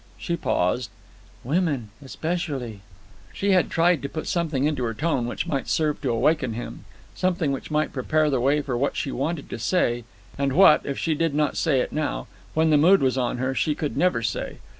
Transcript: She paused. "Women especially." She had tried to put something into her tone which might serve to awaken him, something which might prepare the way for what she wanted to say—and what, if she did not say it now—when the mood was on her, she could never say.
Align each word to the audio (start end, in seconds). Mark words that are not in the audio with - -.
She 0.17 0.35
paused. 0.35 0.89
"Women 1.43 1.89
especially." 2.03 2.79
She 3.33 3.51
had 3.51 3.69
tried 3.69 4.01
to 4.01 4.09
put 4.09 4.25
something 4.25 4.63
into 4.63 4.83
her 4.83 4.95
tone 4.95 5.27
which 5.27 5.45
might 5.45 5.69
serve 5.69 6.01
to 6.01 6.09
awaken 6.09 6.53
him, 6.53 6.85
something 7.13 7.51
which 7.51 7.69
might 7.69 7.93
prepare 7.93 8.31
the 8.31 8.41
way 8.41 8.63
for 8.63 8.75
what 8.75 8.97
she 8.97 9.11
wanted 9.11 9.47
to 9.51 9.59
say—and 9.59 10.53
what, 10.53 10.83
if 10.87 10.97
she 10.97 11.13
did 11.13 11.35
not 11.35 11.55
say 11.55 11.81
it 11.81 11.93
now—when 11.93 12.71
the 12.71 12.77
mood 12.77 13.03
was 13.03 13.15
on 13.15 13.37
her, 13.37 13.53
she 13.53 13.75
could 13.75 13.95
never 13.95 14.23
say. 14.23 14.57